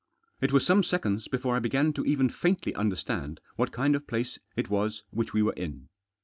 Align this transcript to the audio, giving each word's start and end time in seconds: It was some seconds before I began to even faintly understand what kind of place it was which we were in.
It 0.41 0.51
was 0.51 0.65
some 0.65 0.81
seconds 0.81 1.27
before 1.27 1.55
I 1.55 1.59
began 1.59 1.93
to 1.93 2.03
even 2.05 2.27
faintly 2.27 2.73
understand 2.73 3.39
what 3.55 3.71
kind 3.71 3.95
of 3.95 4.07
place 4.07 4.39
it 4.55 4.67
was 4.67 5.03
which 5.11 5.31
we 5.31 5.43
were 5.43 5.53
in. 5.53 5.89